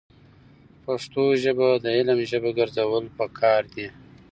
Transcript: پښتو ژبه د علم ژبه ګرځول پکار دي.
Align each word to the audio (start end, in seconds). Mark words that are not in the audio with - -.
پښتو 0.85 1.23
ژبه 1.43 1.69
د 1.83 1.85
علم 1.97 2.19
ژبه 2.31 2.49
ګرځول 2.59 3.05
پکار 3.17 3.61
دي. 3.73 3.87